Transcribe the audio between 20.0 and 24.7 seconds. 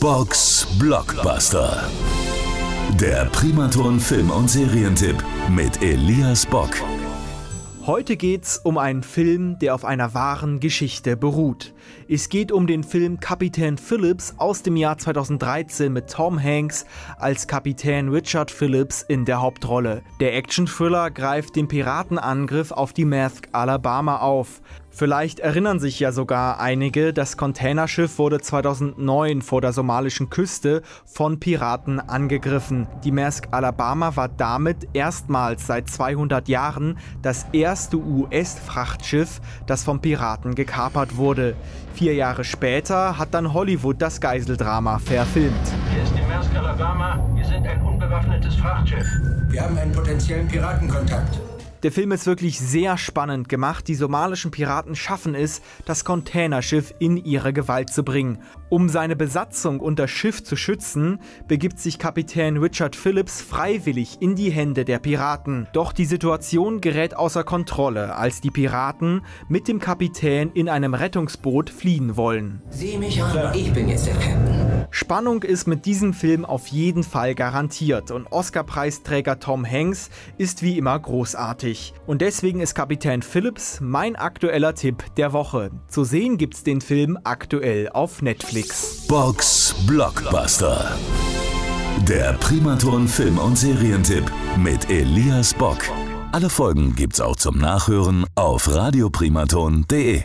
Der Action-Thriller greift den Piratenangriff auf die Mask Alabama auf.